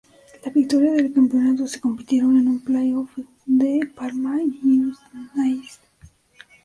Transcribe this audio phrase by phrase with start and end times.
[0.43, 3.11] La victoria del campeonato si compitieron en un play-off
[3.45, 5.79] de Parma y Udinese.